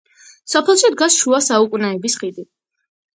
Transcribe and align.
სოფელში 0.53 0.89
დგას 0.95 1.17
შუა 1.23 1.41
საუკუნეების 1.47 2.17
ხიდი. 2.23 2.47